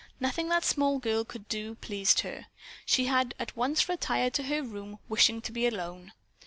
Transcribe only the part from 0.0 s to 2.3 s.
Nothing that small girl could do pleased